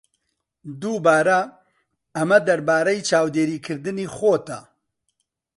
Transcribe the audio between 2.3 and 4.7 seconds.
دەربارەی چاودێریکردنی خۆتە.